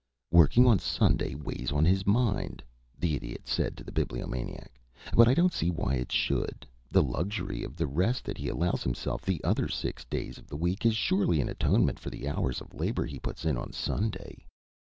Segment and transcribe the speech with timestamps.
[0.31, 2.63] "Working on Sunday weighs on his mind,"
[2.97, 4.81] the Idiot said to the Bibliomaniac,
[5.15, 6.65] "but I don't see why it should.
[6.89, 10.87] The luxury of rest that he allows himself the other six days of the week
[10.87, 14.43] is surely an atonement for the hours of labor he puts in on Sunday."